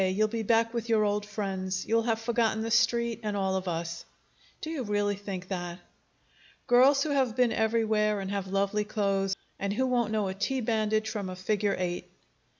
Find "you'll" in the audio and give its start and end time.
0.07-0.29, 1.85-2.01